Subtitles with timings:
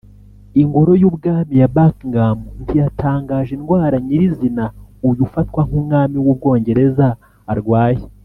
[0.61, 4.65] Ingoro y’ubwami ya Buckingham ntiyatangaje indwara nyiri’izina
[5.07, 7.07] uyu ufatwa nk’umwami w’u Bwongereza
[7.53, 8.03] arwaye